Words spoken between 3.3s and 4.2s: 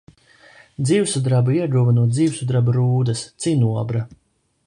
cinobra.